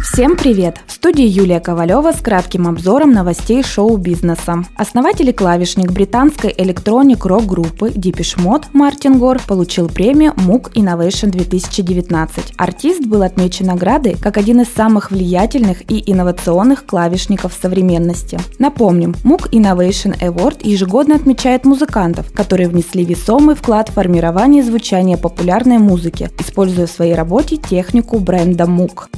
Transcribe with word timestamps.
Всем 0.00 0.36
привет! 0.36 0.76
В 0.86 0.92
студии 0.92 1.26
Юлия 1.26 1.58
Ковалева 1.58 2.12
с 2.12 2.20
кратким 2.20 2.68
обзором 2.68 3.10
новостей 3.10 3.64
шоу-бизнеса. 3.64 4.64
Основатель 4.76 5.28
и 5.28 5.32
клавишник 5.32 5.90
британской 5.90 6.54
электроник 6.56 7.26
рок-группы 7.26 7.88
Deepish 7.88 8.38
Mode 8.38 8.66
Мартин 8.72 9.18
Гор 9.18 9.40
получил 9.44 9.88
премию 9.88 10.34
MOOC 10.34 10.74
Innovation 10.74 11.30
2019. 11.30 12.54
Артист 12.56 13.06
был 13.06 13.22
отмечен 13.22 13.66
наградой 13.66 14.14
как 14.14 14.36
один 14.36 14.60
из 14.60 14.68
самых 14.68 15.10
влиятельных 15.10 15.90
и 15.90 16.00
инновационных 16.10 16.86
клавишников 16.86 17.52
современности. 17.60 18.38
Напомним, 18.60 19.16
MOOC 19.24 19.50
Innovation 19.50 20.16
Award 20.20 20.60
ежегодно 20.62 21.16
отмечает 21.16 21.64
музыкантов, 21.64 22.32
которые 22.32 22.68
внесли 22.68 23.04
весомый 23.04 23.56
вклад 23.56 23.88
в 23.88 23.94
формирование 23.94 24.62
звучания 24.62 25.16
популярной 25.16 25.78
музыки, 25.78 26.30
используя 26.38 26.86
в 26.86 26.90
своей 26.90 27.14
работе 27.14 27.56
технику 27.56 28.20
бренда 28.20 28.64
MOOC. 28.64 29.08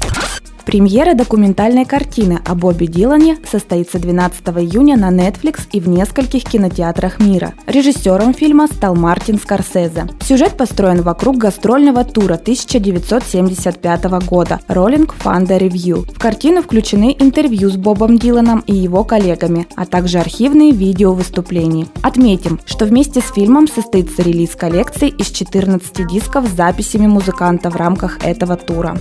Премьера 0.70 1.15
документальной 1.15 1.84
картины 1.84 2.38
о 2.47 2.55
Бобби 2.55 2.87
Дилане 2.87 3.38
состоится 3.45 3.98
12 3.98 4.41
июня 4.51 4.96
на 4.96 5.10
Netflix 5.10 5.62
и 5.73 5.80
в 5.80 5.88
нескольких 5.88 6.45
кинотеатрах 6.45 7.19
мира. 7.19 7.55
Режиссером 7.66 8.33
фильма 8.34 8.69
стал 8.69 8.95
Мартин 8.95 9.41
Скорсезе. 9.41 10.06
Сюжет 10.20 10.56
построен 10.56 11.02
вокруг 11.02 11.38
гастрольного 11.38 12.05
тура 12.05 12.34
1975 12.34 14.05
года 14.29 14.60
Rolling 14.69 15.10
Thunder 15.24 15.59
Review. 15.59 16.09
В 16.09 16.20
картину 16.20 16.62
включены 16.62 17.16
интервью 17.18 17.68
с 17.68 17.77
Бобом 17.77 18.16
Диланом 18.16 18.60
и 18.60 18.73
его 18.73 19.02
коллегами, 19.02 19.66
а 19.74 19.87
также 19.87 20.21
архивные 20.21 20.71
видео 20.71 21.15
выступлений. 21.15 21.88
Отметим, 22.01 22.60
что 22.65 22.84
вместе 22.84 23.21
с 23.21 23.32
фильмом 23.32 23.66
состоится 23.66 24.23
релиз 24.23 24.55
коллекции 24.55 25.09
из 25.09 25.30
14 25.32 26.07
дисков 26.07 26.46
с 26.46 26.55
записями 26.55 27.09
музыканта 27.09 27.71
в 27.71 27.74
рамках 27.74 28.24
этого 28.24 28.57
тура. 28.57 28.96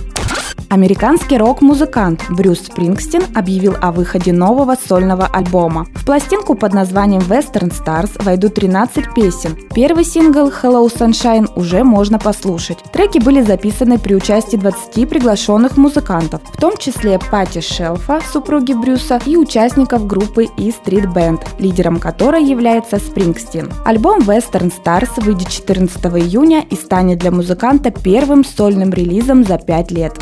Американский 0.70 1.36
рок-музыкант 1.36 2.26
Брюс 2.30 2.60
Спрингстин 2.60 3.22
объявил 3.34 3.74
о 3.82 3.90
выходе 3.90 4.32
нового 4.32 4.76
сольного 4.76 5.26
альбома. 5.26 5.88
В 5.96 6.06
пластинку 6.06 6.54
под 6.54 6.72
названием 6.74 7.22
Western 7.22 7.72
Stars 7.72 8.22
войдут 8.22 8.54
13 8.54 9.12
песен. 9.12 9.58
Первый 9.74 10.04
сингл 10.04 10.48
Hello 10.48 10.86
Sunshine 10.86 11.50
уже 11.56 11.82
можно 11.82 12.20
послушать. 12.20 12.78
Треки 12.92 13.18
были 13.18 13.40
записаны 13.40 13.98
при 13.98 14.14
участии 14.14 14.56
20 14.56 15.08
приглашенных 15.08 15.76
музыкантов, 15.76 16.40
в 16.44 16.60
том 16.60 16.76
числе 16.76 17.18
Пати 17.18 17.60
Шелфа, 17.60 18.20
супруги 18.32 18.72
Брюса, 18.72 19.20
и 19.26 19.36
участников 19.36 20.06
группы 20.06 20.44
E 20.56 20.68
Street 20.68 21.12
Band, 21.12 21.40
лидером 21.58 21.98
которой 21.98 22.44
является 22.44 22.98
Спрингстин. 22.98 23.72
Альбом 23.84 24.20
Western 24.20 24.72
Stars 24.72 25.20
выйдет 25.20 25.48
14 25.48 26.00
июня 26.04 26.64
и 26.70 26.76
станет 26.76 27.18
для 27.18 27.32
музыканта 27.32 27.90
первым 27.90 28.44
сольным 28.44 28.90
релизом 28.90 29.42
за 29.42 29.58
5 29.58 29.90
лет. 29.90 30.12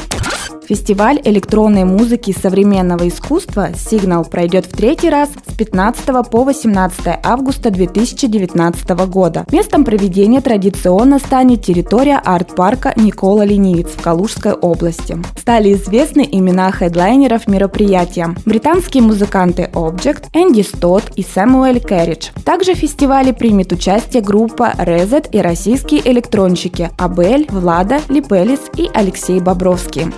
Фестиваль 0.68 1.18
электронной 1.24 1.84
музыки 1.84 2.28
и 2.28 2.38
современного 2.38 3.08
искусства 3.08 3.70
«Сигнал» 3.74 4.26
пройдет 4.26 4.66
в 4.66 4.76
третий 4.76 5.08
раз 5.08 5.30
с 5.46 5.54
15 5.54 6.30
по 6.30 6.44
18 6.44 7.20
августа 7.24 7.70
2019 7.70 8.90
года. 9.06 9.46
Местом 9.50 9.86
проведения 9.86 10.42
традиционно 10.42 11.20
станет 11.20 11.64
территория 11.64 12.20
арт-парка 12.22 12.92
Никола 12.96 13.46
Ленивец 13.46 13.88
в 13.88 14.02
Калужской 14.02 14.52
области. 14.52 15.16
Стали 15.38 15.72
известны 15.72 16.28
имена 16.30 16.70
хедлайнеров 16.70 17.46
мероприятия– 17.46 18.34
британские 18.44 19.02
музыканты 19.02 19.70
Object, 19.72 20.26
Энди 20.34 20.60
Стот 20.60 21.04
и 21.16 21.22
Сэмуэль 21.22 21.80
Кэрридж. 21.80 22.28
Также 22.44 22.74
в 22.74 22.78
фестивале 22.78 23.32
примет 23.32 23.72
участие 23.72 24.22
группа 24.22 24.74
Резет 24.76 25.34
и 25.34 25.40
российские 25.40 26.06
электронщики 26.10 26.90
Абель, 26.98 27.46
Влада, 27.48 28.02
Липелис 28.10 28.60
и 28.76 28.90
Алексей 28.92 29.40
Бобровский. 29.40 30.12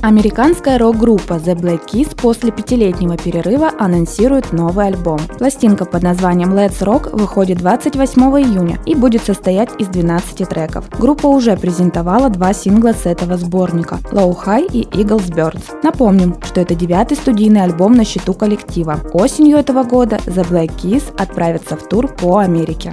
Американская 0.00 0.78
рок-группа 0.78 1.34
The 1.34 1.56
Black 1.56 1.80
Keys 1.86 2.14
после 2.14 2.52
пятилетнего 2.52 3.16
перерыва 3.16 3.72
анонсирует 3.80 4.52
новый 4.52 4.86
альбом. 4.86 5.18
Пластинка 5.38 5.86
под 5.86 6.04
названием 6.04 6.54
Let's 6.54 6.80
Rock 6.80 7.16
выходит 7.16 7.58
28 7.58 8.22
июня 8.22 8.78
и 8.86 8.94
будет 8.94 9.24
состоять 9.24 9.70
из 9.80 9.88
12 9.88 10.48
треков. 10.48 10.88
Группа 11.00 11.26
уже 11.26 11.56
презентовала 11.56 12.30
два 12.30 12.52
сингла 12.52 12.92
с 12.92 13.06
этого 13.06 13.36
сборника– 13.36 13.98
Low 14.12 14.36
High 14.44 14.70
и 14.72 14.84
Eagles 14.84 15.34
Birds. 15.34 15.80
Напомним, 15.82 16.36
что 16.44 16.60
это 16.60 16.76
девятый 16.76 17.16
студийный 17.16 17.64
альбом 17.64 17.94
на 17.94 18.04
счету 18.04 18.34
коллектива. 18.34 19.00
Осенью 19.12 19.58
этого 19.58 19.82
года 19.82 20.20
The 20.26 20.48
Black 20.48 20.76
Keys 20.80 21.12
отправятся 21.18 21.76
в 21.76 21.88
тур 21.88 22.06
по 22.06 22.38
Америке. 22.38 22.92